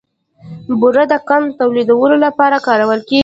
بوره 0.79 1.03
د 1.11 1.13
قند 1.27 1.47
تولیدولو 1.59 2.15
لپاره 2.25 2.57
کارول 2.67 2.99
کېږي. 3.09 3.19